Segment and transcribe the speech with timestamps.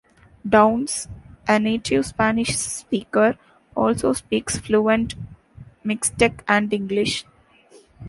[0.49, 1.07] Downs,
[1.47, 3.37] a native Spanish speaker,
[3.75, 5.13] also speaks fluent
[5.85, 7.23] Mixtec and English.